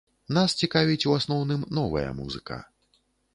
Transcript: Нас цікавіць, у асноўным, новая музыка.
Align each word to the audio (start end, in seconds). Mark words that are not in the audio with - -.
Нас 0.37 0.53
цікавіць, 0.61 1.03
у 1.09 1.13
асноўным, 1.17 1.67
новая 1.79 2.07
музыка. 2.23 2.59